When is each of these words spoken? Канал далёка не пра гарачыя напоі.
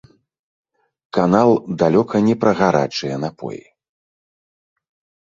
Канал 1.17 1.49
далёка 1.85 2.15
не 2.31 2.35
пра 2.47 2.51
гарачыя 2.65 3.15
напоі. 3.29 3.63